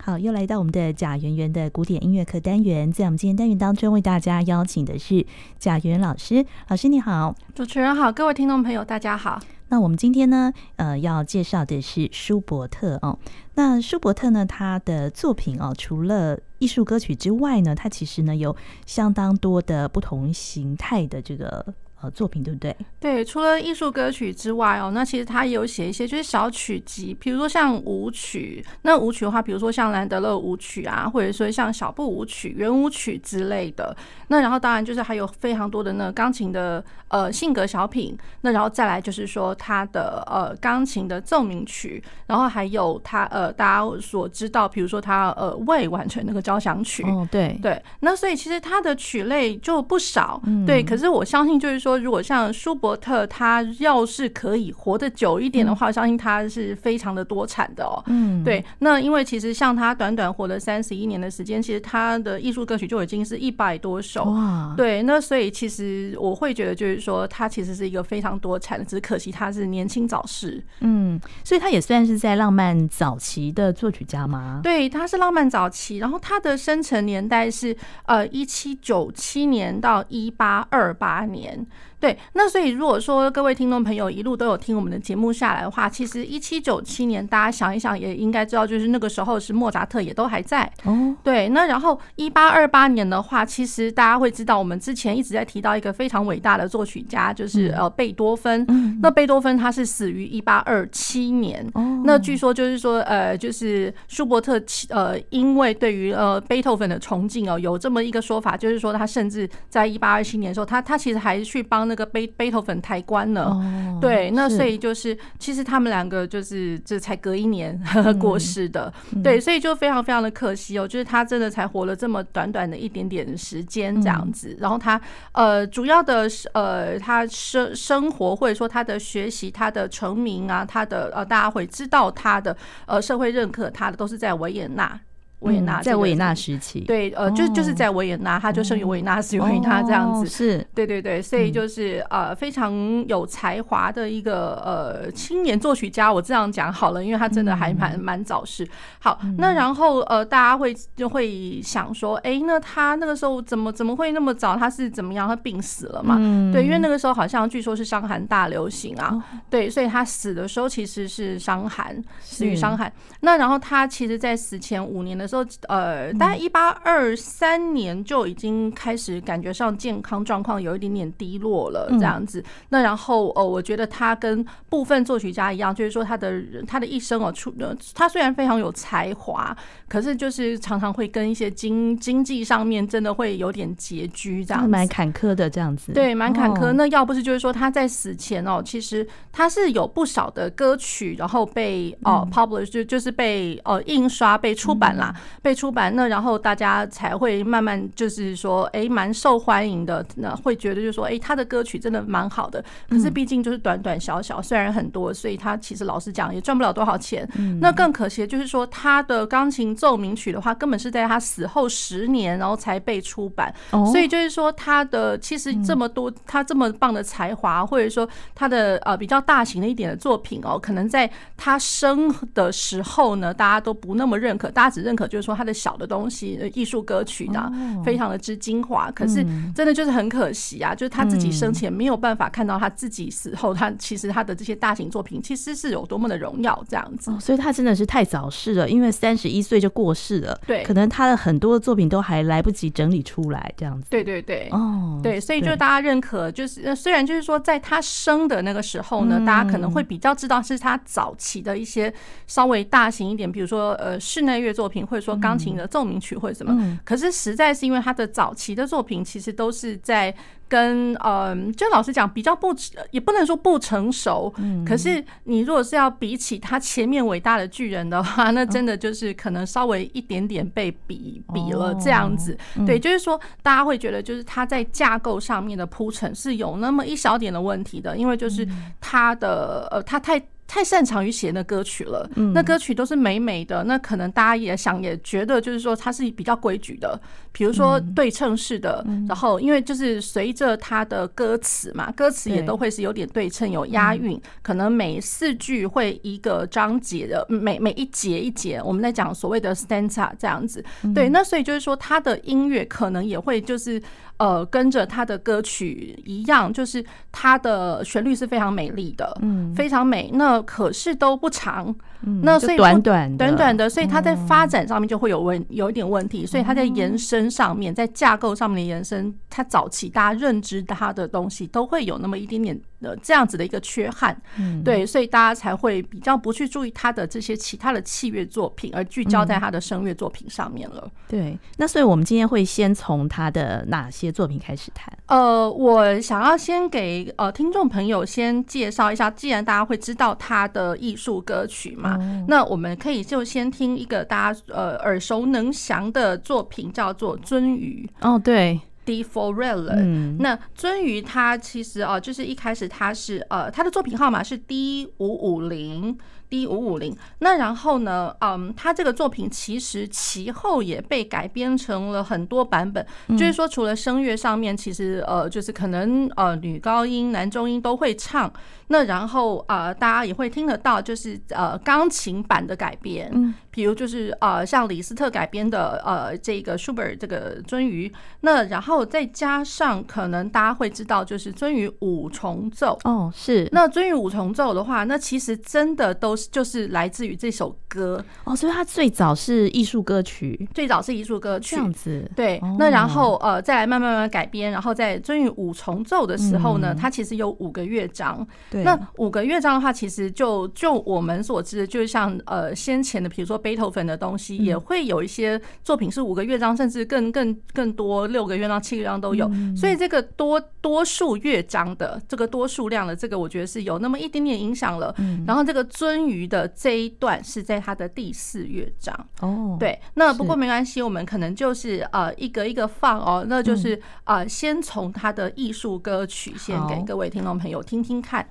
[0.00, 5.26] 好，又来到我们的贾圆圆的古典音乐课单元，在我们今天单元当中，为大家邀请的是
[5.58, 6.46] 贾圆圆老师。
[6.68, 9.40] 老师你好，主持人好，各位听众朋友大家好。
[9.68, 13.18] 那我们今天呢，呃，要介绍的是舒伯特哦。
[13.54, 18.56] 那舒伯特呢，他的作品哦，除了艺术歌曲之外呢，他其实呢有
[18.86, 21.74] 相当多的不同形态的这个。
[22.00, 22.76] 呃，作品对不对？
[23.00, 28.64] 对，除了艺术歌曲之外哦，那其实他也有写一些就是小曲集，比如说像舞曲。
[28.82, 33.96] 那舞曲的话，比如说像兰德勒舞曲啊，或者说像小步舞曲、圆舞曲之类的。
[34.28, 38.16] 那然后当然就是还有非常多的那钢琴的呃性格小品。
[38.42, 47.02] 那然后再来就是说他的呃钢琴的奏鸣曲，然后还有他呃大家所知道，比如说他呃未完成那个交响曲。
[47.02, 47.82] 哦，对对。
[47.98, 50.40] 那所以其实他的曲类就不少。
[50.46, 50.64] 嗯。
[50.64, 51.87] 对，可是我相信就是说。
[51.88, 58.02] 说如果像舒伯特，他要是可以活得久一点的话，我相信他是非常的多产的哦。
[58.06, 58.62] 嗯，对。
[58.80, 64.24] 那因为其实像他短短活了三十一年的时间，其实他的艺术歌曲就已经是一百多首。
[64.24, 65.02] 哇，对。
[65.04, 70.62] 那所以其实我会觉得，就是说他其实是一个非常多产的，只是可惜他是年轻早逝。
[70.80, 74.60] 嗯，所以他也算是在浪漫早期的作曲家吗？
[74.62, 81.66] 对，他是浪漫早期，然后他的生成年代是呃一七九七年到一八二八年。
[82.00, 90.70] 对，那所以如果说各位听众朋友一路都有听我们的节目下来的话，其实一七九七年大家想一想也应该知道，就是那个时候是莫扎特也都还在。
[90.84, 98.64] 哦，对，那然后一八二八年的话，其实大家会知道，我们之前一直在提到一个非常伟大的作曲家，就是呃贝多芬。
[99.02, 101.68] 那贝多芬他是死于一八二七年。
[101.74, 111.87] 哦那据说就是说呃就是舒伯特呃因为对于呃贝多芬的崇敬哦，有这么一个说法，就是说他甚至在一八二七年的时候，他他其实还去帮。
[111.88, 117.80] 那个贝贝头粉抬棺了，哦、对，那所以就是其实他们两个就是这才隔一年
[118.20, 125.00] 过世的，嗯、对，所以就非常非常的可惜哦，就是他真的才活了这么短短的一点点时间这样子，嗯、然后他
[125.32, 132.56] 呃主要的呃他生生活或者说他的学习他的成名啊，他的呃大家会知道他的
[132.86, 135.00] 呃社会认可他的都是在维也纳。
[135.40, 142.72] 维也纳、嗯、在维也纳时期，对，呃，就就是在维也纳，他就生于维也纳，死于维也纳这样子，是对对对，所以就是呃非常
[143.06, 148.68] 有才华的一个呃青年作曲家，我这样讲好了，因为他真的还蛮蛮早逝。
[148.98, 154.56] 好，那然后呃大家会就会想说，哎，那他那个时候怎么怎么会那么早？
[154.56, 155.28] 他是怎么样？
[155.28, 156.16] 他病死了嘛？
[156.52, 162.92] 对，因为那个时候好像据说是伤寒大流行啊，对，所以他死的时候其实是伤寒，死于伤寒。
[163.20, 165.27] 那然后他其实在死前五年的。
[165.28, 172.42] 说呃，大概一八二三年就已经开始感觉上健康状况有一点点低落了，这样子。
[172.70, 177.54] 那然后呃，我觉得他跟部分作曲家一样，就是说他的他的一生哦，出
[177.94, 179.56] 他虽然非常有才华，
[179.88, 185.92] 可是就是常常会跟一些经经济上面真的会有点拮据，这样子蛮坎坷的这样子。
[185.92, 186.72] 对，蛮坎坷。
[186.72, 195.14] 那要不是就是说他在死前哦，其实他是有不少的歌曲，然后被哦 publish 就就是被呃印刷被出版啦。
[195.42, 200.04] 被出版，那然后大家才会慢慢就是说，哎，蛮受欢迎的。
[200.16, 202.64] 那会觉得就是说，哎，他的歌曲真的蛮好的。
[202.88, 207.28] 可是毕竟就是短短小小，虽然很多，所以他其实老实讲也赚不了多少钱。
[207.60, 213.52] 那更可惜的就是说，他的钢琴奏鸣曲的话，根本是在他死后十年，然后才被出版。
[213.70, 225.07] 所以就是说，他的其实这么多，他这么棒的才华，或者说他的呃比较大型的一点的作品哦，可能在他生的时候呢，大家都不那么认可，大家只认可。
[225.08, 227.50] 就是说他的小的东西，艺术歌曲呢，
[227.84, 228.90] 非常的之精华。
[228.92, 229.24] 可是
[229.54, 237.10] 真的就是很可惜啊，就是他自己生前没有办法看到他自己死后，他其实他的这些大型作品其实是有多么的荣耀这样子。
[237.18, 240.38] 所以他真的是太早逝了，因为三十一岁就过世了。
[240.46, 243.86] 对，可能他的很多的作品都还来不及整理出来这样子。
[243.88, 251.92] 对对对，哦，对，所以就是大家认可，就是虽然就是说在他生的那个时候呢，大家可能会比较知道是他早期的一些
[252.26, 254.97] 稍微大型一点，比如说呃室内乐作品会。
[255.00, 260.14] 说钢琴的奏鸣曲或者什么，可是实在是因为他的早期的作品其实都是在
[260.48, 262.54] 跟嗯，就老实讲比较不，
[262.90, 264.32] 也不能说不成熟。
[264.66, 272.36] 可是你如果是要比起他前面伟大的巨人的话，那真的就是可能稍微一点点被比比了这样子。
[272.66, 278.48] 对，就是说大家会觉得就是他在架构上面的铺陈是有那么一小点的问题的，因为就是
[278.80, 280.22] 他的呃，他太。
[280.48, 286.98] 太擅长于写那歌曲了，嗯，那歌曲都是美美的，那可能大家也想也觉得就是说它是比较规矩的，
[287.32, 300.64] 比如说对称式的，嗯、然后因为就是随着它的歌词嘛，歌词也都会是有点对称，有押韵，嗯，可能每四句会一个章节的，每每一节一节，我们在讲所谓的 stanza 这样子，
[300.94, 303.80] 对，那所以就是说它的音乐可能也会就是。
[304.18, 310.10] 呃，跟着他的歌曲一样，就是他的旋律是非常美丽的，嗯，非常美。
[310.12, 330.90] 那可是都不长，嗯，那所以短短短短的，所以他在发展上面就会有问有一点问题，所以他在延伸上面，在架构上面的延伸，他早期大家认知他的东西都会有那么一点点的这样子的一个缺憾，嗯，对，所以大家才会比较不去注意他的这些其他的器乐作品，而聚焦在他的声乐作品上面了。
[331.08, 334.92] 对，那所以我们今天会先从他的哪些作品开始谈？
[335.06, 347.88] 呃，我想要先给呃听众朋友先介绍一下，既然大家会知道他的艺术歌曲嘛，哦，那我们可以就先听一个大家呃耳熟能详的作品，叫做《鳟鱼》。
[348.08, 349.68] 哦，对，Die Forelle。
[349.76, 355.96] 嗯，那尊于他其实啊，呃，就是一开始他是呃，他的作品号码是 D 五五零。
[356.28, 358.14] D 五五零，那然后呢？
[358.20, 362.84] 嗯，他这个作品其实其后也被改编成了很多版本。
[363.10, 368.30] 就是说，除了声乐上面，其实呃，就是可能呃，女高音、男中音都会唱。
[368.70, 373.10] 那然后呃，大家也会听得到，就是呃，钢琴版的改编。
[373.14, 377.90] 嗯，比如就是呃，像李斯特改编的呃，这个舒伯尔这个鳟鱼。
[378.20, 382.78] 那然后再加上可能大家会知道，就是鳟鱼五重奏。
[382.84, 383.48] 哦，是。
[383.52, 386.17] 那鳟鱼五重奏的话，那其实真的都。
[386.30, 388.04] 就是来自于这首歌。
[388.24, 391.56] 哦，所以它最早是艺术歌曲，最早是艺术歌曲。
[391.56, 392.10] 这样子。
[392.14, 398.26] 对，那然后呃，再来慢慢慢慢改编，然后在鱒鱼五重奏的时候呢，它其实有五个乐章。
[398.50, 409.30] 对，那五个乐章的话，其实就就我们所知，就像呃先前的，比如说贝多芬的东西，也会有一些作品是五个乐章，甚至更更更多六个乐章、七个乐章都有。
[409.56, 414.94] 所以这个多多数乐章的这个多数量的这个，我觉得是有那么一点点影响了。
[415.26, 419.08] 然后这个鱒鱼的这一段是在他的第四乐章。
[419.20, 428.26] 哦，对，那不过没关系，我们可能就是呃一个一个放哦，那就是呃先从他的艺术歌曲先给各位听众朋友听听看。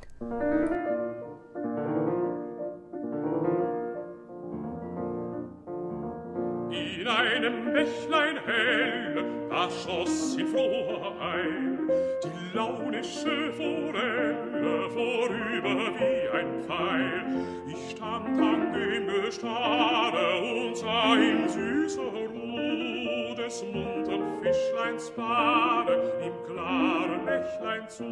[7.07, 11.89] kleinem Bächlein hell, da schoss sie froh ein.
[12.23, 17.23] Die launische Forelle vorüber wie ein Pfeil.
[17.67, 26.33] Ich stand an dem Gestade und sah im süßer Ruhe des muntern Fischleins Bade im
[26.45, 28.03] klaren Bächlein zu.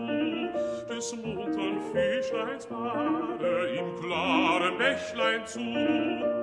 [0.90, 6.35] Des muntern Fischleins Bade im klaren Bächlein zu.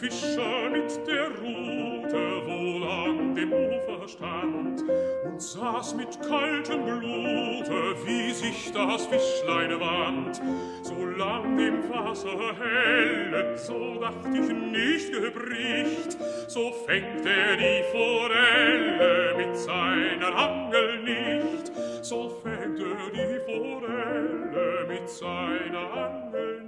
[0.00, 4.82] Fischer mit der Rute wohl an dem Ufer stand
[5.26, 10.40] und saß mit kaltem Blute, wie sich das Fischlein wand.
[10.82, 16.16] So lang dem Wasser helle, so dacht ich nicht gebricht,
[16.48, 25.10] so fängt er die Forelle mit seiner Angel nicht, so fängt er die Forelle mit
[25.10, 26.59] seiner Angel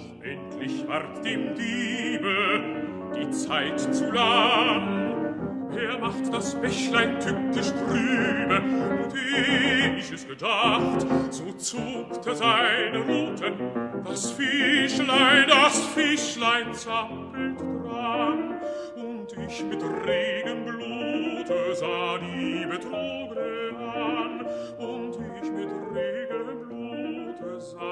[0.00, 2.60] doch endlich ward dem Diebe
[3.14, 5.16] die Zeit zu lang.
[5.76, 12.98] Er macht das Bächlein tückisch trübe, und eh ich es gedacht, so zuckt er seine
[12.98, 13.54] Ruten.
[14.04, 18.56] Das Fischlein, das Fischlein zappelt dran,
[18.96, 24.46] und ich mit Regenblute sah die Betrogene an,
[24.78, 24.99] und
[27.80, 27.86] 好，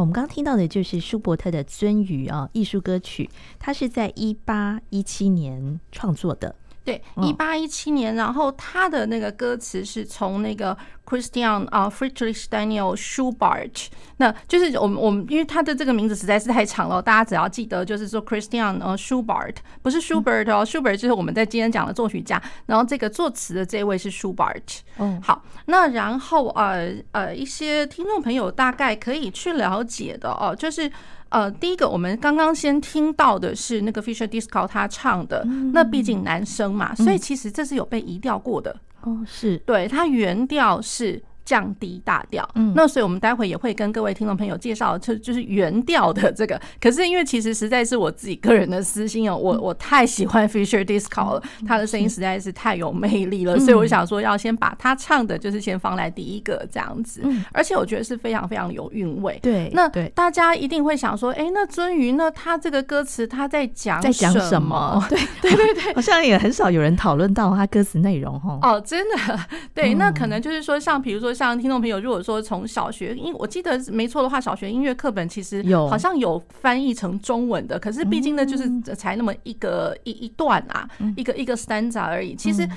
[0.00, 3.30] 我们刚刚听到的就是舒伯特的《鳟鱼》啊，艺术歌曲，
[3.60, 6.56] 它是在一八一七年创作的。
[6.84, 10.76] 对，一八一七年，然后他的那个歌词是从那个
[11.06, 13.86] Christian 啊 Friedrich Daniel Schubert，
[14.18, 24.80] 那就是我们我们因为他的这个名字实在是太长了，大家只要记得就是说 Christian 呃 Schubert 不是 Schubert 哦，Schubert 就是我们在今天讲的作曲家，然后这个作词的这位是 Schubert。
[24.98, 30.92] 嗯，好，那然后呃呃一些听众朋友大概可以去了解的哦，就是。
[31.34, 38.76] 呃，第一个我们刚刚先听到的是那个 Fisher Disco 他唱的，那毕竟男生嘛，所以其实这是有被移调过的。
[39.00, 41.20] 哦，是对，他原调是。
[41.44, 46.60] 降低大调，嗯，那所以我们待会也会跟各位听众朋友介绍，就就是原调的这个。
[46.80, 57.22] 可是因为其实实在是我自己个人的私心哦，我我太喜欢 Fisher Disco 了，他的声音实在是太有魅力了，所以我想说要先把他唱的，就是先放来第一个这样子。
[57.52, 59.38] 而且我觉得是非常非常有韵味。
[59.42, 65.04] 对，那大家一定会想说，哎，那尊鱼呢他这个歌词他在讲在讲什么？
[65.10, 68.58] 对对对对， 好像也很少有人讨论到他歌词内容哈。
[68.62, 69.40] 哦，真的，
[69.74, 71.33] 对，那可能就是说，像比如说。
[71.34, 82.34] 像听众朋友，如果说从小学，因我记得没错的话，小学音乐课本其实有好像有翻译成中文的，可是毕竟呢，就是才那么一个一一段啊，一个一个 stanza 而已。
[82.34, 82.68] 其实，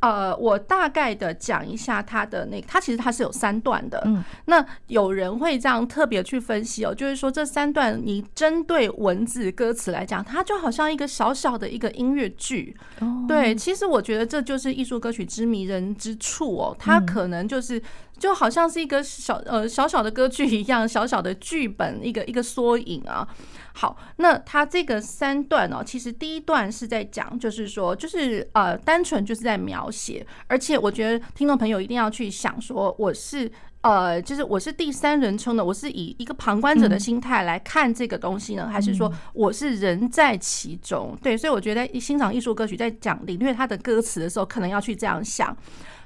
[0.00, 4.06] 呃，我大概的讲一下它的那个，它其实它是有三段的。
[4.46, 12.76] 那有人会这样特别去分析哦，就是说这三段你针对文字歌词来讲，它就好像一个小小的一个音乐剧。
[13.28, 17.82] 对，其实我觉得这就是艺术歌曲之迷人之处哦，它可能就是。
[18.18, 23.26] 就好像是一个小呃小小的歌剧一样，小小的剧本一个一个缩影啊。
[23.74, 41.14] 好，那它这个三段哦，其实第一段是在讲，就是说，就是呃，单纯就是在描写，而且我觉得听众朋友一定要去想说，我是呃，就是我是第三人称的，我是以一个旁观者的心态来看这个东西呢，还是说我是人在其中？
[41.22, 45.54] 对，所以我觉得欣赏艺术歌曲在讲领略它的歌词的时候，可能要去这样想。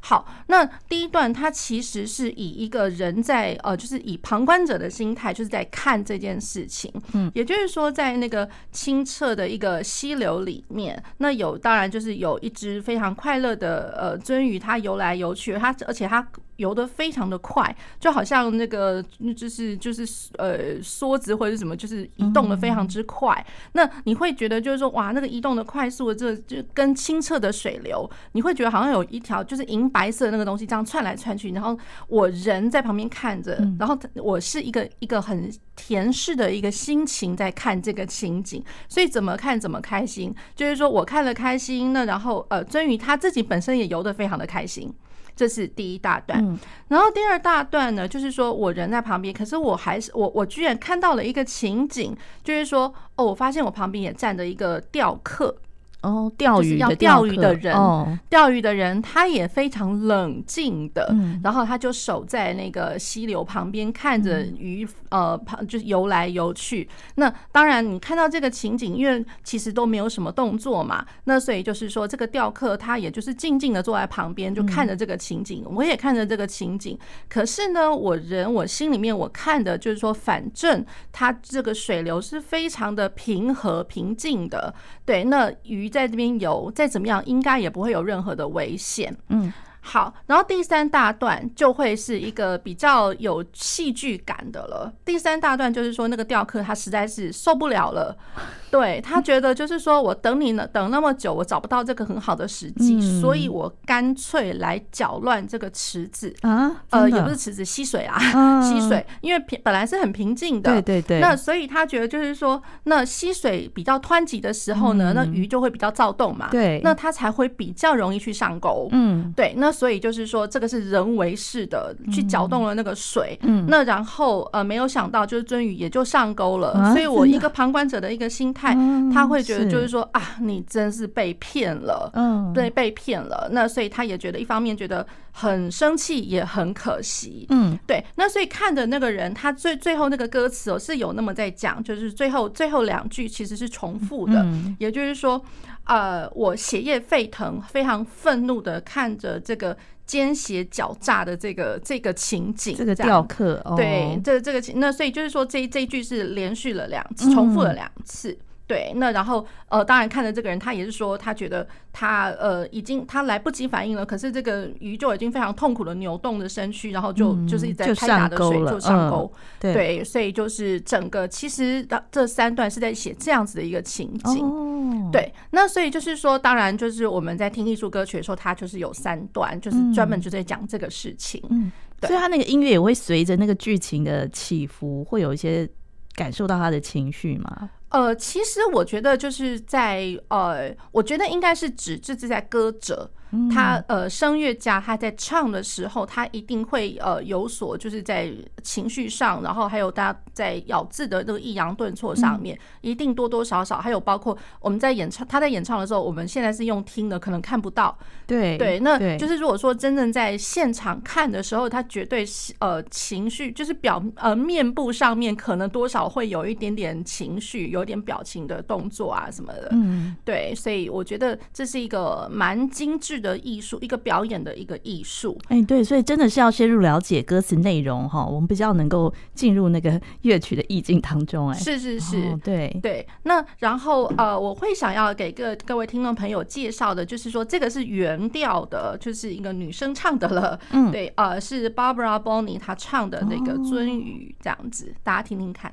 [0.02, 6.92] 好，那第一段它其实是以一个人在呃，就是以旁观者的心态，就是在看这件事情。
[7.12, 16.26] 嗯，也就是说，在那个清澈的一个溪流里面，那有当然就是有一只非常快乐的呃鳟鱼，它游来游去，它而且它。
[16.56, 19.02] 游得非常的快，就好像那个
[19.34, 20.02] 就是就是
[20.36, 23.42] 呃梭子或者是什么，就是移动的非常之快。
[23.72, 31.78] 那你会觉得就是说哇，那个移动的快速的这就跟清澈的水流，你会觉得好像有一条就是银白色的那个东西这样窜来窜去，然后
[32.08, 40.34] 我人在旁边看着，然后我是一个一个很恬适的一个心情在看这个情景，所以怎么看怎么开心。
[40.54, 44.92] 就是说我看了开心，那然后呃鱒鱼他自己本身也游得非常的开心。
[45.36, 55.56] 这是第一大段，然后第二大段呢，就是说我人在旁边，可是我还是我我居然看到了一个情景，就是说哦，我发现我旁边也站着一个钓客。
[56.02, 66.88] 哦，钓鱼要钓鱼的人，哦，钓鱼的人他也非常冷静的，嗯，然后他就守在那个溪流旁边，看着鱼，呃，旁就是游来游去。
[67.16, 76.98] 那当然，你看到这个情景，因为其实都没有什么动作嘛，那所以就是说，这个钓客他也就是静静的坐在旁边，就看着这个情景，我也看着这个情景。
[77.28, 85.89] 可是呢，我人我心里面我看的就是说，反正它这个水流是非常的平和平静的，对，那鱼。
[85.90, 89.14] 在这边游，再怎么样，应该也不会有任何的危险。
[89.28, 94.92] 嗯，好，然后第三大段就会是一个比较有戏剧感的了。
[95.04, 98.16] 第三大段就是说，那个钓客他实在是受不了了。
[98.70, 106.32] 对，他觉得就是说，我等你呢，等那么久，我找不到这个很好的时机，嗯、所以我干脆来搅乱这个池子。
[106.42, 108.62] 啊，呃，也不是池子，溪水啊，啊。
[108.62, 128.76] 溪水，因为平本来是很平静的，对对对，那所以他觉得就是说，那溪水比较湍急的时候呢，嗯、那鱼就会比较躁动嘛，对，那它才会比较容易去上钩，嗯，对，那所以就是说，这个是人为式的去搅动了那个水，嗯，那然后呃，没有想到就是鱒鱼也就上钩了，啊、所以我一个旁观者的一个心态。
[129.12, 133.48] 他会觉得就是说啊，你真是被骗了，嗯，对，被骗了。
[133.52, 138.04] 那所以他也觉得一方面觉得很生气，也很可惜，嗯，对。
[138.16, 144.46] 那所以看的那个人，他最最后那个歌词哦是有那么在讲，就是最后最后两句其实是重复的，
[144.78, 145.42] 也就是说，
[145.84, 158.38] 呃，我血液沸腾，非常愤怒的看着这个奸邪狡诈的这个这个情景，这个雕刻，对，这这个情，那所以就是说这这一句是连续了两次，重复了两次。
[158.70, 181.72] 对，那然后呃，当然看着这个人，他也是说，他觉得他呃已经他来不及反应了，可是这个鱼就已经非常痛苦的扭动着身躯，然后就就是在拍打的水就上钩，对，所以就是整个其实这三段是在写这样子的一个情景，对，那所以就是说，当然就是我们在听艺术歌曲的时候，它就是有三段，就是专门就在讲这个事情，嗯，
[182.02, 182.20] 所以。
[182.20, 185.68] 他那个音乐也会随着那个剧情的起伏，会有一些
[186.14, 187.68] 感受到他的情绪嘛。
[187.90, 193.10] 呃，其实我觉得就是在呃，我觉得应该是纸质是在歌者，
[193.50, 198.32] 他呃声乐家他在唱的时候，他一定会呃有所就是在
[198.62, 207.96] 情绪上，然后还有大家在咬字的这个抑扬顿挫上面，一定多多少少，还有包括我们在演唱他在演唱的时候，我们现在是用听的，可能看不到。
[208.26, 219.68] 对对，那就是如果说真正在现场看的时候，他绝对是呃情绪就是表呃面部上面可能多少会有一点点情绪，有点表情的动作啊什么的。
[219.72, 225.38] 嗯，对，所以我觉得这是一个蛮精致的艺术，一个表演的一个艺术。
[225.48, 231.50] 哎，对，所以真的是要深入了解歌词内容哈，我们比较能够进入那个乐曲的意境当中。
[231.50, 233.06] 哎，是是是，哦、对对。
[233.24, 240.58] 那然后呃，我会想要给各各位听众朋友介绍的，就是说这个是原调的，就是一个女生唱的了。
[240.72, 245.72] 嗯， 对，呃，是 Barbara Bonney 她唱的那个《鱒鱼》这样子，大家听听看。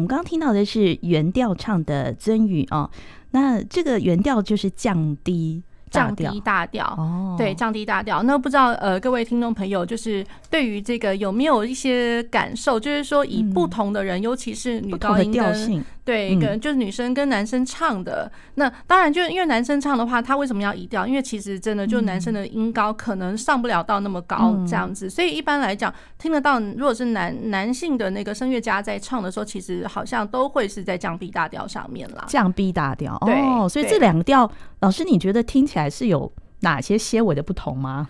[0.00, 2.90] 们刚刚听到的是原调唱的尊语哦，
[3.30, 5.62] 那这个原调就是降低。
[5.90, 8.22] 降低大调，哦，对，降低大调。
[8.22, 12.78] 那不知道呃，各位听众朋友，就是对于这个有没有一些感受？
[12.78, 18.30] 就是说，以不同的人，嗯、尤其是女高音的调性，对，可能就是女生跟男生唱的。
[18.34, 21.06] 嗯、那当然，就是因为男生唱的话，他为什么要移调？
[21.06, 32.24] 因为其实真的就男生的音高可能上不了到那么高这样子，嗯、所以一般来讲，听得到，如果是男男性的那个声乐家在唱的时候，其实好像都会是在降 B 大调上面啦。
[32.26, 35.90] 降 B 大调，哦，所以这两个调，老师你觉得听起来？
[35.90, 38.08] 是有哪些些微的不同吗？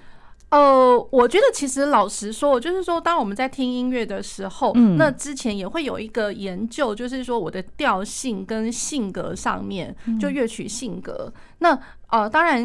[0.51, 11.79] 呃，我觉得其实老实说，就是说，当我们在听音乐的时候，嗯，那之前也会有一个研究，就是说我的调性跟性格上面，就乐曲性格，那。
[12.11, 12.63] 呃，当然，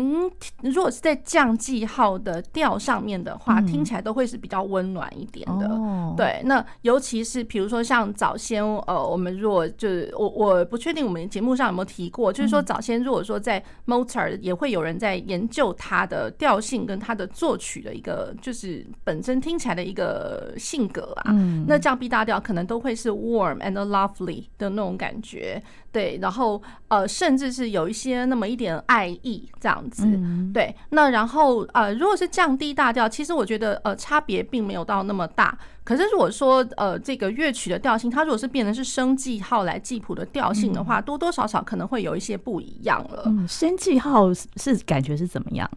[0.62, 5.68] 如果是在降记号的调上面的话，嗯、听起来都会是比较温暖一点的。
[5.68, 25.62] 哦、对，那尤其是比如说像早先，呃，我们如果就是我我不确定我们节目上有没有提过，就是说早先如果说在 Mozart 也会有人在研究他的调性跟他的作曲的一个就是本身听起来的一个性格啊，嗯、那降 B 大调可能都会是 warm and lovely 的那种感觉。
[25.92, 30.04] 对，然后呃，甚至是有一些那么一点爱意这样子。
[30.06, 35.58] 嗯、对，那然后呃，如果是降低大调，其实我觉得呃，差别并没有到那么大。
[35.84, 43.24] 可是如果说呃，这个乐曲的调性，它如果是变成是升记号来记谱的调性的话，嗯、多多少少可能会有一些不一样了。
[43.28, 45.70] 嗯，升记号是感觉是怎么样？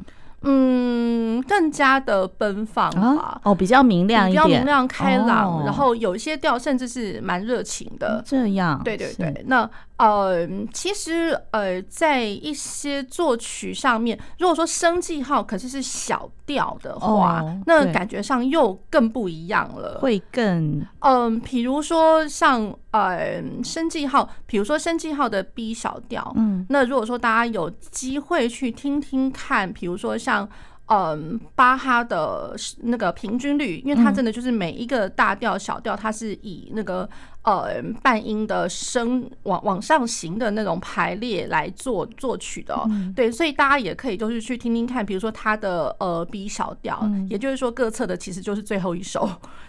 [0.42, 8.22] 嗯，更加的奔放吧，哦，比较明亮一点，比较明亮开朗，然后有一些调甚至是蛮热情的。
[8.24, 9.44] 这样，对对对。
[9.46, 22.72] 那呃，其实呃，在一些作曲上面，如果说升记号可是是小调的话，那感觉上又更不一样了，会更嗯，比如说像
[23.06, 30.48] 呃，生记号，比如说生记号的 B 小调，嗯，那如果说大家有机会去听听看，比如说像。
[30.90, 37.06] 嗯，巴哈的那个平均律，因为它真的就是每一个大调、小调，它是以那个
[37.42, 42.74] 呃半音的升往往上行的那种排列来做作曲的。
[43.14, 49.28] 对，所以大家也可以就是去听听看，比如说它的呃 B 小调，也就是说各侧的其实就是最后一首，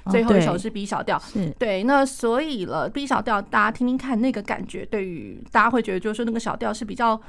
[0.09, 1.21] 最后一首是 B 小调。
[1.59, 7.19] 对，那所以了 B 小调，大家听听看那个感觉，对于大家会觉得就是说那个小调是比较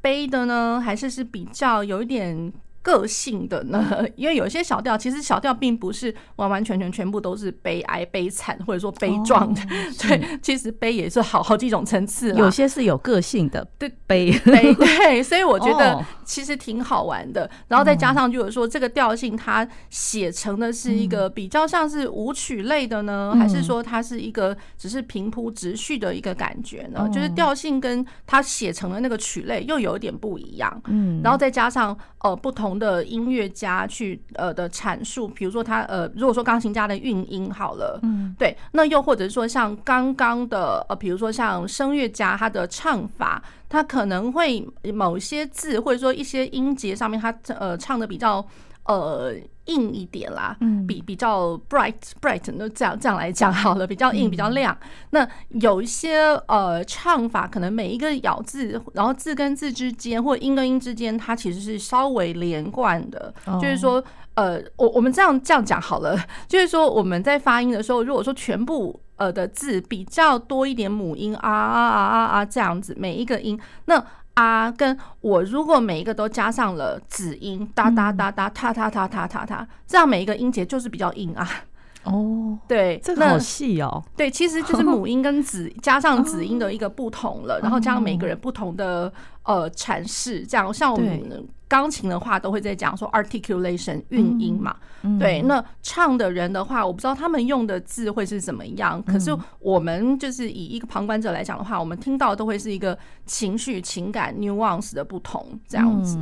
[0.00, 2.52] 悲的呢，还是是比较有一点。
[2.82, 9.60] 个性的呢， 因为有些小调，其实小调并不是完完全全全部都是悲哀、悲惨或者说悲壮的。
[9.98, 12.32] 对，其实悲也是好好几种层次。
[12.34, 17.50] 有些是有个性的，对悲悲 对，所以我觉得其实挺好玩的。
[17.68, 27.06] 然后再加上就是说，这个调性它写成的是一个比较像是舞曲类的呢，还是说它是一个只是平铺直叙的一个感觉呢？
[27.12, 30.80] 就是调性跟它写成的那个曲类又有一点不一样。
[30.86, 32.69] 嗯，然后再加上呃不同。
[32.78, 48.44] 的音乐家去呃的阐述，比如说他呃，如果说钢琴家的韵音好了，嗯，对，那又或者说像刚刚的呃，比如说像声乐家他的唱法，他可能会某些字或者说一些音节上面，他呃唱的比较
[48.84, 49.34] 呃。
[49.66, 50.56] 硬一点啦，
[50.88, 54.76] 比比较 bright bright，那这样这样来讲好了，比较硬，比较亮。
[55.10, 63.32] 那有一些呃唱法，可能每一个咬字，然后字跟字之间，或音跟音之间，它其实是稍微连贯的。
[63.62, 64.02] 就是说，
[64.34, 74.04] 呃，我我们这样这样讲好了， 就是说我们在发音的时候，如果说全部呃的字比较多一点母音啊啊啊啊啊这样子，每一个音那。
[74.34, 81.48] 啊，跟我如果每一个都加上了子音，哒哒哒哒，踏踏踏踏踏踏，这样每一个音节就是比较硬啊。
[82.04, 84.02] 哦，对，这个好细哦。
[84.16, 89.12] 对，其实就是母音跟子加上子音的一个不同了， 然后加上每个人不同的
[89.42, 91.46] 呃阐释，这样像我们。
[91.70, 94.74] 钢琴的话都会在讲说 articulation 韵音嘛，
[95.20, 95.40] 对。
[95.42, 99.00] 那唱的人的话，我不知道他们用的字会是怎么样。
[99.04, 99.30] 可是
[99.60, 106.18] 我们就是以一个旁观者来讲的话，我们听到都会是一个情绪、情感 nuance 的不同这样子。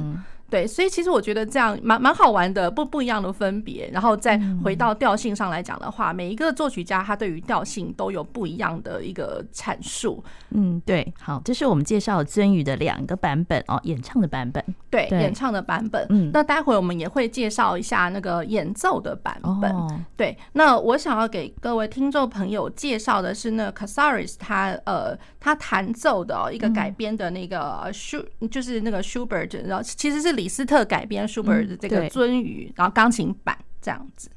[0.51, 3.91] 对，所以其实我觉得这样蛮蛮好玩的，不不一样的分别。
[3.93, 10.25] 然后再回到调性上来讲的话，每一个作曲家他对于调性都有不一样的一个阐述。
[10.51, 11.13] 嗯，对。
[11.21, 14.65] 好，这是我们介绍尊宇的两个版本哦，演唱的版本。
[14.89, 16.07] 对，演唱的版本。
[16.09, 19.71] 嗯，那待会我们也会介绍一下那个演奏的版本。
[20.17, 30.38] 对，那我想要给各位听众朋友介绍的是那 Casares 他呃他弹奏的一个改编的那个舒，就是那个 Schubert，然后其实是。
[30.39, 34.31] 李斯特改编舒伯的这个尊鱼，然后钢琴版这样子。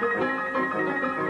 [0.00, 0.14] Thank
[1.18, 1.29] you.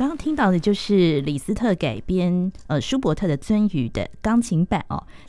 [0.00, 4.79] 刚刚听到的就是李斯特改编呃舒伯特的《鳟鱼》的钢琴版。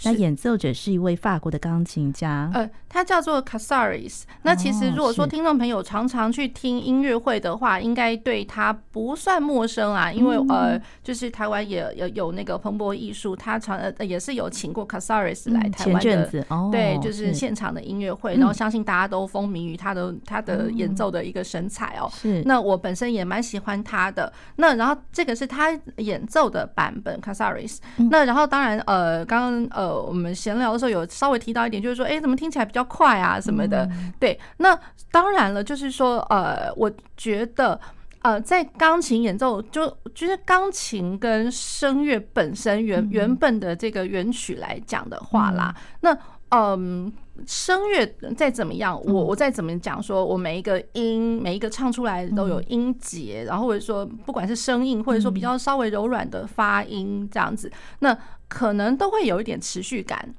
[0.03, 4.23] 那演奏者是一位法国的钢琴家，呃，他叫做 Casares。
[4.43, 22.09] 那其实如果说听众朋友常常去听音乐会的话，应该对他不算陌生啊，因为呃，就是台湾也有有那个蓬勃艺术，他常呃也是有请过 Casares 来台湾的，对，就是现场的音乐会，然后相信大家都风靡于他的他的演奏的一个神采哦。
[22.13, 24.31] 是，那我本身也蛮喜欢他的。
[24.55, 27.77] 那然后这个是他演奏的版本，Casares。
[28.09, 33.89] 那然后当然呃，刚刚呃我们闲聊的时候有稍微提到一点，就是说，哎，怎么听起来比较快啊什么的？
[34.19, 34.77] 对，那
[35.11, 37.79] 当然了，就是说呃，我觉得
[38.21, 46.17] 呃，在钢琴演奏，就就是钢琴跟声乐本身原原本的这个原曲来讲的话啦，那。
[46.53, 47.09] 嗯，
[47.47, 60.33] 声乐再怎么样，我我再怎么讲，说我每一个音每一个唱出来都有音节，然后或者说不管是声音，或者说比较稍微柔软的发音这样子，那可能都会有一点持续感。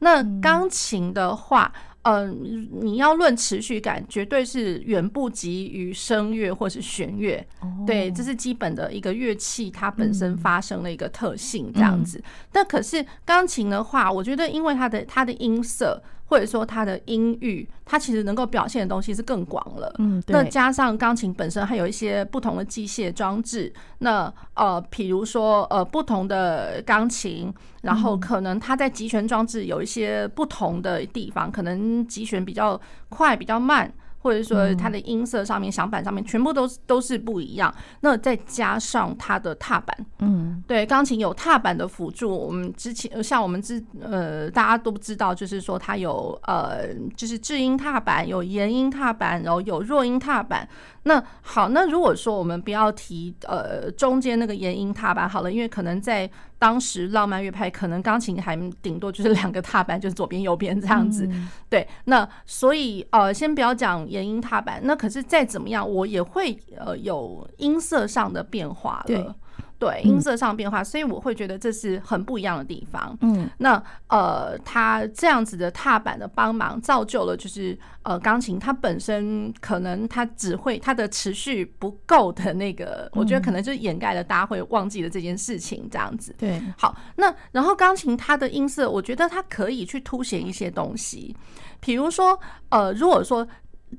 [0.00, 1.72] 那钢琴的话。
[2.08, 7.44] 嗯，你要论持续感，绝对是远不及于声乐或是弦乐。
[7.84, 12.22] 对，这是基本的一个乐器它本身发生的一个特性，这样子。
[12.52, 16.00] 但可是钢琴的话，我觉得因为它的它的音色。
[16.26, 19.94] 或者说它的音域，它其实能够表现的东西是更广了。
[19.98, 33.92] 嗯，那加上钢琴本身还有一些不同的机械装置，那呃，比如说呃，不同的钢琴，然后可能它在击弦装置有一些不同的地方，可能击弦比较快，比较慢。
[34.26, 37.72] 或者说它的音色上面、响板上面全部都是都是不一样。
[38.00, 42.36] 那再加上它的踏板，嗯，对，钢琴有踏板的辅助。
[42.36, 50.68] 我们之前像我们之呃，大家都知道，就是说它有呃，就是制音踏板，有延音踏板，然后有弱音踏板。
[51.04, 61.28] 那好，那如果说我们不要提呃中间那个延音踏板好了，因为可能在当时浪漫乐派，可能钢琴还顶多就是两个踏板，就是左边右边这样子。
[61.68, 69.36] 对，那所以呃先不要讲延音踏板，那可是再怎么样，我也会呃有音色上的变化了。
[69.78, 73.14] 对，音色上变化，所以我会觉得这是很不一样的地方。
[73.20, 86.34] 嗯，那呃，它这样子的踏板的帮忙，造就了就是呃，钢琴它本身可能它只会它的持续不够的那个，我觉得可能就掩盖了大家会忘记的这件事情，这样子。
[86.38, 91.36] 对，好，那然后钢琴它的音色，我觉得它可以去凸显一些东西，
[91.80, 92.38] 比如说
[92.70, 93.46] 呃，如果说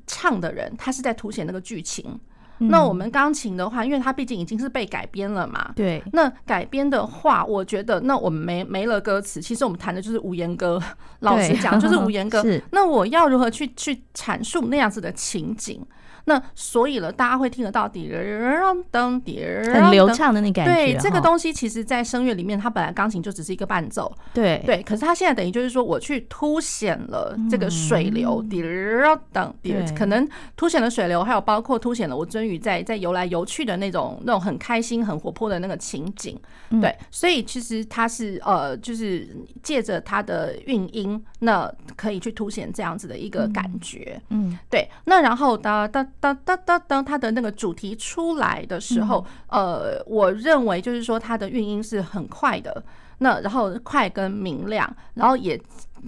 [0.08, 2.20] 唱的人他是在凸显那个剧情。
[2.60, 5.72] 那我们钢琴的话，因为它毕竟已经是被改编了嘛。
[5.76, 6.04] 对。
[6.13, 10.82] 那改编的话，我觉得那我们没没了歌词，其实我们弹的就是无言歌。
[11.20, 12.41] 老实讲，就是无言歌。
[12.46, 12.62] 是。
[12.72, 15.86] 那我要如何去去阐述那样子的情景？
[16.28, 18.62] 那所以了，大家会听得到滴儿
[18.92, 20.74] 噔滴儿，很流畅的那感觉。
[20.74, 24.13] 对，这个东西其实，在声乐里面，它本来钢琴就只是一个伴奏。
[24.34, 36.38] 对对，可是它现在等于就是说，我去凸显了这个水流滴儿噔滴儿，可能凸显了水流，还有包括凸显了我鱒鱼在在游来游去的那种那种很开心、很活泼的那个情景。
[36.82, 39.26] 对，所以其实它是呃，就是
[39.63, 44.22] 借着它的韵音，那可以去凸显这样子的一个感觉。
[44.30, 44.86] 嗯，对。
[45.06, 46.06] 那然后哒哒。
[46.19, 52.84] 当当当当，它的那个主题出来的时候，呃，我认为就是说它的运音是很快的，
[53.19, 55.60] 那然后快跟明亮，然后也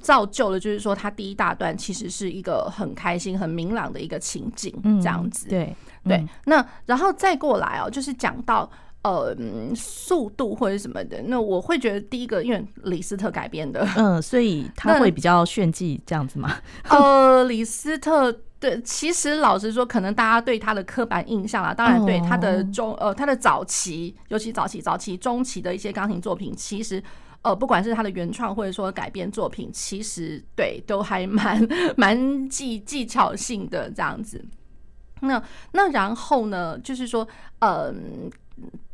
[0.01, 5.47] 造就了就是说它第一大段其实是一个很开心、很明朗的一个情景，这样子。
[5.47, 8.69] 对对，那然后再过来哦，就是讲到
[9.03, 9.35] 呃
[9.75, 16.57] 速度或者什么的，那我会觉得第一个因为李斯特改编的，嗯，所以他会比较炫技这样子吗？
[16.89, 18.41] 呃，李斯特。
[18.59, 27.01] 对，其实老实说，可能大家对他的刻板印象啊，当然对他的中呃他的早期，尤其早期、早期、中期的一些钢琴作品，其实
[27.41, 34.43] 呃不管是他的原创或者说改编作品，其实对都还蛮蛮技技巧性的这样子。
[35.21, 37.25] 那那然后呢，就是说
[37.59, 37.69] 嗯。
[37.71, 37.93] 呃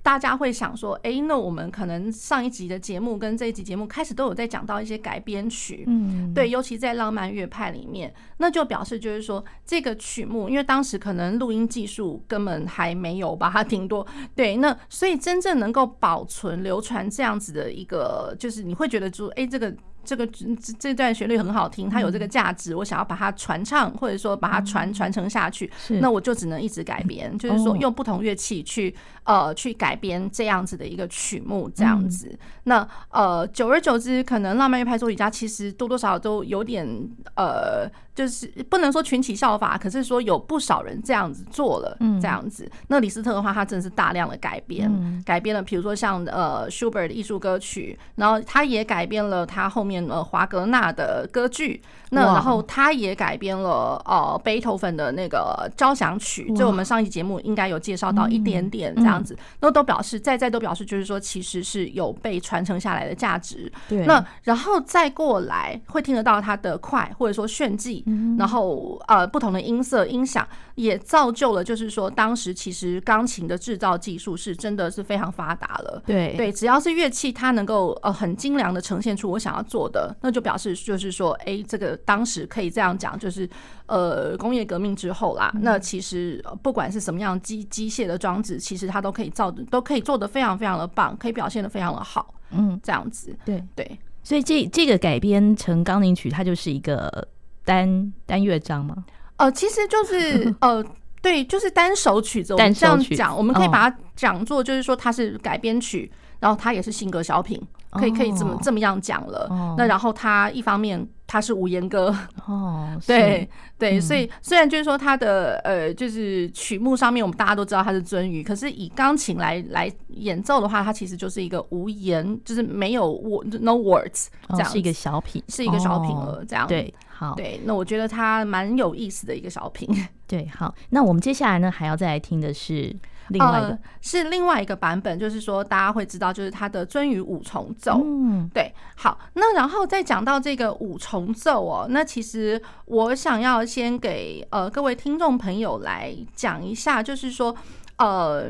[0.06, 19.76] 大家会想说，哎，那我们可能上一集的节目跟这一集节目开始都有在讲到一些改编曲，嗯，对，尤其在浪漫乐派里面，那就表示就是说这个曲目，因为当时可能录音技术根本还没有吧它顶多，对，那所以真正能够保存流传这样子的一个，就是你会觉得说，哎，这个。
[20.06, 32.38] 这个这这段旋律很好听，它有这个价值，我想要把它传唱，或者说把它传传承下去，那我就只能一直改编，就是说用不同乐器去呃去改编这样子的一个曲目，这样子。
[32.64, 36.88] 那呃，久而久之，可能浪漫乐派作曲家其实多多少少都有点
[37.36, 37.90] 呃。
[38.16, 42.64] 就是不能说群起效法，可是说有不少人这样子做了，这样子。
[42.64, 63.70] 嗯、那李斯特的话，他真的是大量的改编，嗯、改编了，比如说像呃舒伯特的艺术歌曲，然后他也改编了他后面呃华格纳的歌剧，那然后他也改编了呃贝多芬的那个交响曲，就我们上一集节目应该有介绍到一点点这样子，那、都表示在在都表示就是说其实是有被传承下来的价值。
[63.90, 68.05] 对，那然后再过来会听得到他的快或者说炫技。
[68.38, 76.02] 然后呃，不同的音色音响也造就了，就是说当时其实钢琴的制造技术是真的是非常发达了。
[76.06, 83.50] 对对，只要是乐器，它能够呃很精良的呈现出我想要做的，那就表示就是说，哎，这个当时可以这样讲，就是
[83.88, 92.36] 呃工业革命之后啦，那其实不管是什么样机机械的装置，其实它都可以造的，都可以做的非常非常的棒，可以表现的非常的好。
[92.52, 93.36] 嗯，这样子。
[93.44, 97.28] 对对，所以这这个改编成钢琴曲，它就是一个。
[97.66, 98.96] 单单乐章吗？
[99.38, 100.82] 呃，其实就是呃，
[101.22, 102.54] 对，就是单首曲子。
[102.54, 106.10] 我们这样讲，我们可以把它讲作，就是说它是改编曲，
[106.46, 109.76] 然后他也是性格小品，可以可以这么这么样讲了。
[109.76, 111.08] 那然后他一方面。
[111.28, 123.20] 他是无言哥 哦，对对，所以虽然就是说他的呃，就是曲目上面我们大家都知道他是鱒鱼，可是以钢琴来来演奏的话，他其实就是一个无言，就是没有
[123.60, 126.68] no words 这样，是一个小品，是一个小品了这样。
[126.68, 129.90] 对，好，对，那我觉得他蛮有意思的一个小品。
[130.28, 132.96] 对，好，那我们接下来呢还要再来听的是。
[133.30, 138.02] 另外呃，是另外一个版本，就是说大家会知道，就是它的鳟鱼五重奏。
[138.04, 147.56] 嗯，对，好，那然后再讲到这个五重奏哦，那其实我想要先给呃各位听众朋友来讲一下，就是说
[147.98, 148.50] 呃，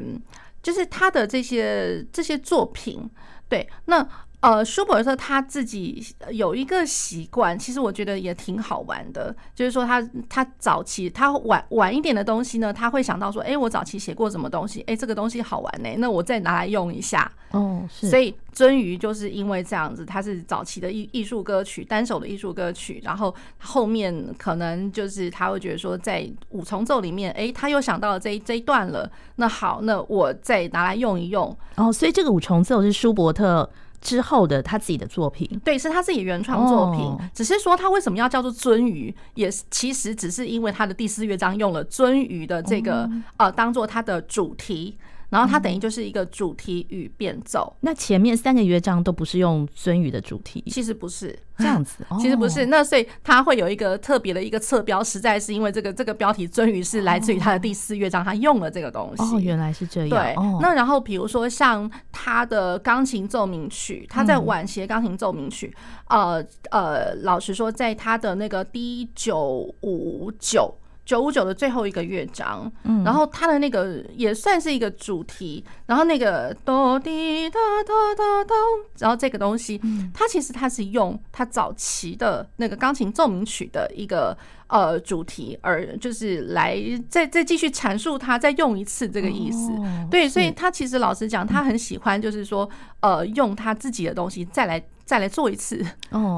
[0.62, 3.10] 就是他的这些这些作品，
[3.50, 4.08] 对，那。
[4.42, 17.32] 呃，舒伯特他自己有一个习惯，其实我觉得也挺好玩的，就是说他他早期他晚晚一点的东西呢，他会想到说，哎，我早期写过什么东西，哎，这个东西好玩呢，那我再拿来用一下。
[17.52, 18.08] 哦，是。
[18.08, 31.58] 所以鳟鱼就是因为这样子，它是早期的艺艺术歌曲，单首的艺术歌曲，然后后面可能就是他会觉得说，在五重奏里面，哎，他又想到了这一这一段了，那好，那我再拿来用一用。
[31.78, 33.68] 哦，所以这个五重奏是舒伯特。
[34.06, 37.02] 之后的他自己的作品，对，是他自己原创作品。
[37.02, 37.20] Oh.
[37.34, 43.12] 只是说他为什么要叫做鳟鱼，也其实只是因为他的第四乐章用了鳟鱼的这个、oh.
[43.38, 44.96] 呃当做他的主题。
[45.30, 47.78] 然后它等于就是一个主题与变奏，嗯。
[47.82, 52.68] 那前面三个乐章都不是用鱒鱼的主题，其实不是这样子， 其实不是。
[52.68, 59.24] 那所以它会有一个特别的一个侧标，实在是因为这个这个标题鱒鱼是来自于它的第四乐章，它用了这个东西。
[59.24, 60.10] 哦，原来是这样。
[60.10, 60.36] 对。
[60.62, 65.76] 那然后比如说像他的钢琴奏鸣曲，他在晚期钢琴奏鸣曲，
[66.08, 70.74] 呃呃，老实说，在他的那个 D 九五九。
[71.06, 78.56] 九五九的最后一个乐章，嗯，然后它的那个也算是一个主题，然后那个哆滴哒哒哒哒，
[78.98, 79.80] 然后这个东西，
[80.14, 84.36] 它其实它是用它早期的那个钢琴奏鸣曲的一个
[84.68, 86.76] 呃主题，而就是来
[87.08, 89.72] 再再继续阐述它，再用一次这个意思，
[90.10, 92.68] 对，所以他其实老实讲，他很喜欢就是说
[93.02, 94.84] 呃用他自己的东西再来。
[95.06, 95.86] 再来做一次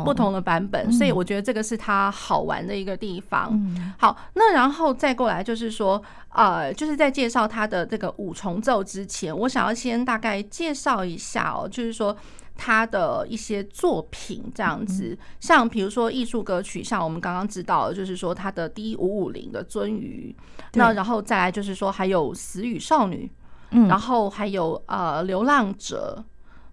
[0.03, 3.57] 不同的版本，所以我觉得这个是它好玩的一个地方。
[3.97, 12.15] 好，那然后再过来就是说，呃，就是在介绍它的这个五重奏之前，我想要先大概介绍一下哦，就是说
[12.57, 20.35] 他的一些作品这样子，像比如说艺术歌曲，像我们刚刚知道的，就是说他的 D 五五零的鳟鱼，
[20.73, 23.31] 那然后再来就是说还有死与少女，
[23.69, 26.25] 然后还有呃流浪者。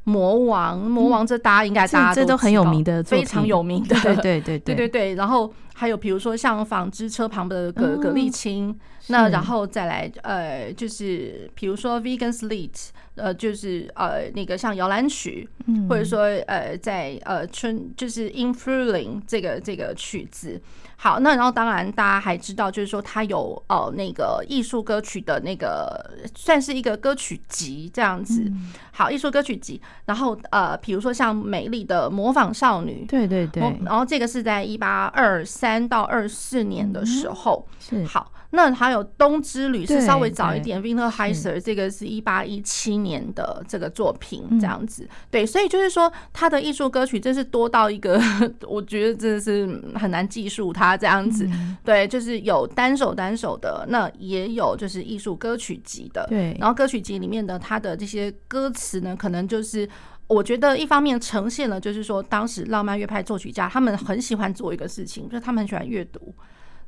[0.05, 4.75] 魔王，魔王，这大家应该大家都这都很有名的，非常有名的，对对对对。
[4.75, 5.15] 对对。
[5.15, 8.79] 然后还有比如说像纺织车旁的葛葛丽青，
[9.09, 15.49] 那然后再来呃，就是比如说 Vegan's Lied，呃，就是呃那个像摇篮曲，
[15.89, 20.61] 或者说呃在呃春就是 In Frühling 这个这个曲子。
[20.97, 28.51] 好，那然后当然大家还知道，就是说它有呃那个艺术歌曲的那个算是一个歌曲集这样子。
[28.93, 38.33] 好，艺术歌曲集，然后呃，比如说像美丽的模仿少女，对对对，然后这个是在一八二三到二四年的时候，是好。
[38.55, 45.07] 那还有《冬之旅》是稍微早一点，Winter Heiser 这个是一八一七年的这个作品，这样子。
[45.31, 48.21] 对，所以就是说，他的艺术歌曲真是多到一个，
[48.67, 49.67] 我觉得真的是
[49.99, 51.49] 很难计数他这样子。
[51.85, 56.27] 对，就是有单首单首的，那也有就是艺术歌曲集的。
[56.29, 59.89] 对，然后歌曲集里面的他的这些歌词呢，可能就是。
[60.27, 66.35] 我觉得一方面呈现了，就是说当时浪漫乐派作曲家他们很喜欢做一个事情，就是他们很喜欢阅读。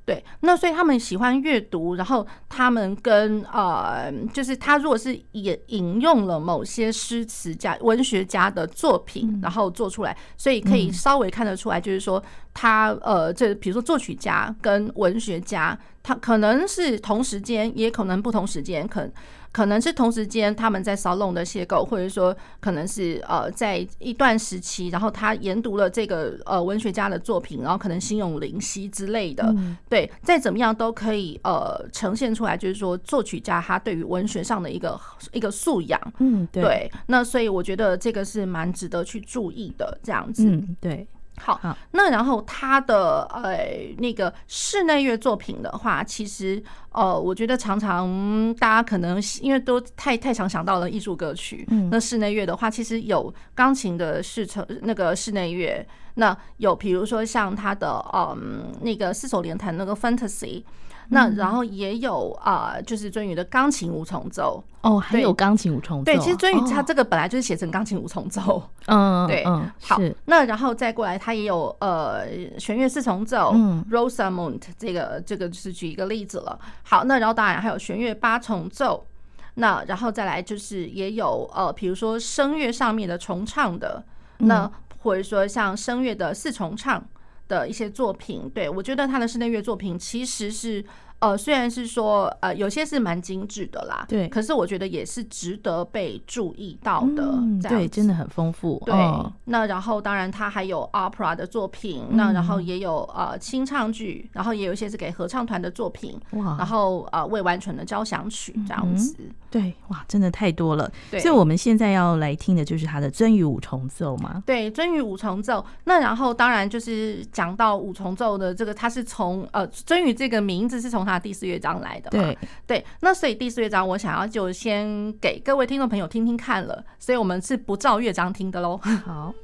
[0.06, 12.22] 对，那所以他们喜欢阅读，然后他们跟呃，就是他如果是也引用了某些诗词家、文学家的作品，然后做出来，所以可以稍微看得出来，就是说
[12.54, 19.12] 他呃，这比如说作曲家跟文学家，他可能是同时间，也可能不同时间，可能。
[19.56, 29.56] 可能是同时间他们在骚弄的邂逅，或者说可能是呃在一段时期，然后他研读了这个呃文学家的作品，然后可能心有灵犀之类的，
[29.88, 35.00] 对，再怎么样都可以呃呈现出来，就是说作曲家他对于文学上的一个
[35.32, 41.08] 一个素养，嗯，对，那所以我觉得这个是蛮值得去注意的，这样子，嗯，对。
[41.38, 60.62] 好，那然后他的呃那个室内乐作品的话，其实呃，我觉得常常大家可能因为都太太常想到了艺术歌曲，嗯，那室内乐的话，其实有钢琴的室成那个室内乐，那有比如说像他的嗯那个四手联弹那个 Fantasy。
[61.08, 66.04] 那然后也有啊、呃，就是铮羽的钢琴五重奏哦，还有钢琴五重奏。
[66.04, 72.26] 对，其实铮羽他这个本来就是写成钢琴五重奏，嗯，对，嗯，好，那然后再过来，他也有呃
[72.58, 76.58] 弦乐四重奏，嗯，Rosamunde 这个这个就是举一个例子了。
[76.82, 79.06] 好，那然后当然还有弦乐八重奏，
[79.54, 84.04] 那然后再来就是也有呃，比如说声乐上面的重唱的，
[84.38, 84.70] 那
[85.02, 87.04] 或者说像声乐的四重唱。
[87.48, 90.84] 的一些作品，对，我觉得他的室内乐作品其实是。
[91.26, 98.80] 呃，虽然是说呃，有些是蛮精致的啦，对，可是我觉得也是值得被注意到的，嗯、对，真的很丰富。
[98.86, 110.88] 对，哦、那然后当然他还有 opera 的作品，嗯、那然后也有呃清唱剧，然后也有一些是给合唱团的作品，哇，然后呃未完成的交响曲这样子、嗯，对，哇，真的太多了。
[111.10, 114.42] 对，所以我们现在要来听的就是他的铮羽五重奏嘛。
[114.46, 115.64] 对，铮羽五重奏。
[115.84, 121.06] 那然后当然就是讲到五重奏的这个，它是从呃铮羽这个名字是从。
[121.16, 128.76] 他第四乐章来的嘛，对对，那所以第四乐章我想要就先给各位听众朋友听听看了，所以我们是不照乐章听的喽。
[128.78, 129.34] 好。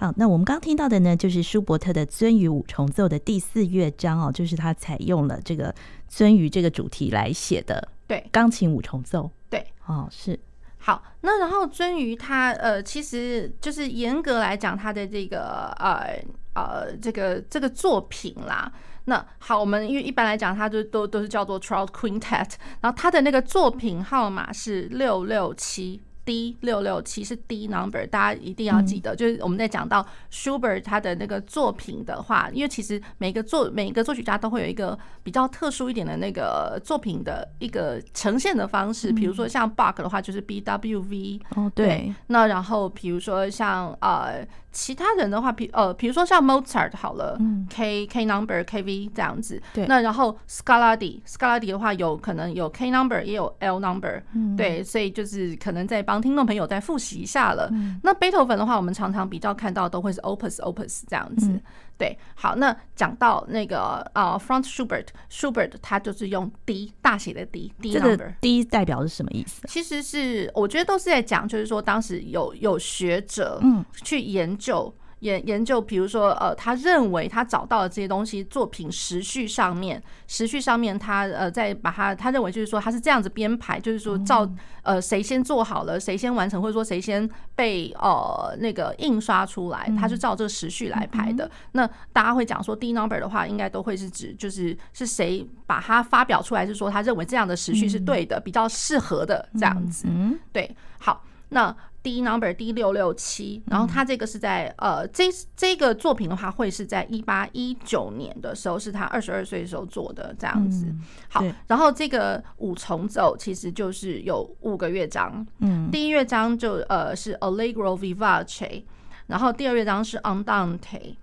[0.00, 5.74] 好，那我们刚听到的呢，就是舒伯特的鱒鱼五重奏的第四乐章哦，就是他采用了这个
[6.10, 10.40] 鱒鱼这个主题来写的，对，钢琴五重奏，对，哦，是。
[10.78, 16.18] 好，那然后鱒鱼它呃，其实就是严格来讲，它的这个呃
[16.54, 18.72] 呃这个这个作品啦。
[19.04, 26.00] 那好，我们因为一般来讲，它就都都是叫做 Trout Quintet，然后它的那个作品号码是六六七。
[26.24, 29.14] D 六六七是 D number，大家一定要记得。
[29.16, 39.12] 就是我们在讲到 Schubert 他的那个作品的话，因为其实每个作每一个作曲家都会有一个比较特殊一点的那个作品的一个呈现的方式。
[39.12, 41.40] 比如说像 Bach 的话，就是 BWV。
[41.56, 42.14] 哦，对。
[42.28, 44.46] 那然后比如说像呃。
[44.72, 49.84] 其他人的话，比呃，比如说像 Mozart 好了，嗯，K K number K V 这样子，对。
[49.86, 54.80] 那然后 Scarlatti Scarlatti 的话，有可能有 K number 也有 L number，嗯，对。
[54.80, 57.68] 所以就是可能再帮听众朋友再复习一下了。
[57.72, 61.62] 嗯、那贝多芬的话，我们常常比较看到都会是 Opus Opus 这样子，嗯、
[61.96, 62.18] 对。
[62.34, 69.62] 好，那讲到那个呃 Franz Schubert Schubert 他就是用 D 大写的 D D number，这个 D 代表是什么意思？
[69.66, 74.50] 其实是我觉得都是在讲，就是说当时有有学者嗯去研。
[74.60, 84.50] 就研研究，比如说，呃，他认为他找到的这些东西，作品时序上面，时序上面，他呃，再把它，他认为就是说，他是这样子编排，就是说，照
[84.82, 91.50] 呃，谁先做好了，谁先完成，或者说谁先被呃那个印刷出来，他是照这个时序来排的。
[91.72, 100.08] 那大家会讲说，D number 的话，应该都会是指就是是谁把它发表出来，是说他认为这样的时序是对的，比较适合的这样子。
[100.50, 101.76] 对，好，那。
[102.02, 105.24] D number D 六六七，然后他这个是在呃，这
[105.54, 110.86] 这个作品的话，会是在一八一九年的时候，是他二十二岁的时候做的这样子。
[111.28, 118.82] 好，然后这个五重奏其实就是有五个乐章，嗯，第一乐章就呃是 Allegro Vivace，
[119.26, 121.16] 然后第二乐章是 Andante，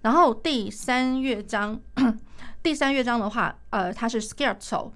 [0.00, 1.78] 然后第三乐章
[2.62, 4.92] 第三乐章的话，呃，它是 Scherzo。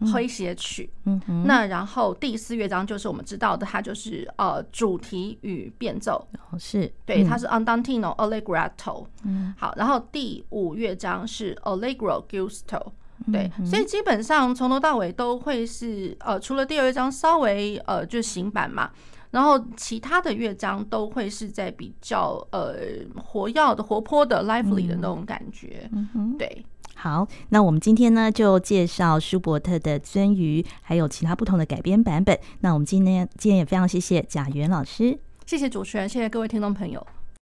[0.00, 6.26] 诙谐曲，嗯哼，那然后第四乐章就是我们知道的，它就是呃主题与变奏，
[6.58, 6.90] 是。
[7.04, 12.92] 对，它是 Andantino Allegretto，嗯，好，然后第五乐章是 Allegro Gusto，
[13.30, 18.90] 对，所以基本上从头到尾都会是呃，除了第二乐章稍微呃就是行板嘛，
[19.32, 22.76] 然后其他的乐章都会是在比较呃
[23.16, 26.64] 活跃的、活泼的、lively 的那种感觉，嗯，对。
[27.00, 32.38] 好，那我们今天呢就介绍舒伯特的《鳟鱼》，还有其他不同的改编版本。
[32.60, 37.06] 那我们今天今天也非常谢谢贾元老师，谢谢主持人，谢谢各位听众朋友。